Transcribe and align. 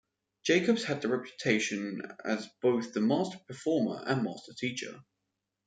Jacobs 0.41 0.85
had 0.85 1.03
the 1.03 1.09
reputation 1.15 2.01
as 2.25 2.49
both 2.63 2.91
the 2.91 3.01
master 3.01 3.37
performer 3.45 4.03
and 4.07 4.23
master 4.23 4.51
teacher. 4.57 5.01